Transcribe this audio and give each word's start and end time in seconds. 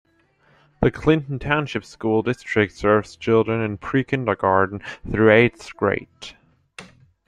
The 0.81 0.89
Clinton 0.89 1.37
Township 1.37 1.85
School 1.85 2.23
District 2.23 2.73
serves 2.73 3.15
children 3.15 3.61
in 3.61 3.77
pre-kindergarten 3.77 4.81
through 5.07 5.29
eighth 5.29 5.75
grade. 5.77 6.33